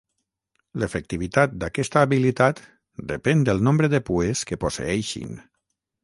L'efectivitat 0.83 1.51
d'aquesta 1.63 2.01
habilitat 2.05 2.61
depèn 3.11 3.43
del 3.49 3.61
nombre 3.67 3.89
de 3.95 4.01
pues 4.07 4.41
que 4.53 4.59
posseeixin. 4.65 5.37